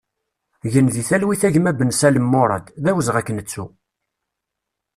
[0.71, 3.65] Gen di talwit a gma Bensalem Murad, d awezɣi ad k-nettu!